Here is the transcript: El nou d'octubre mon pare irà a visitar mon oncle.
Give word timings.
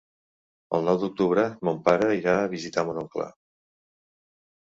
El 0.77 0.87
nou 0.87 0.95
d'octubre 1.03 1.43
mon 1.69 1.77
pare 1.89 2.07
irà 2.21 2.33
a 2.39 2.49
visitar 2.55 2.85
mon 2.89 2.99
oncle. 3.03 3.29